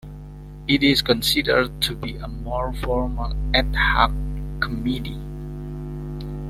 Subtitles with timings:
[0.67, 4.09] It is considered to be a more formal "ad hoc"
[4.59, 5.19] committee.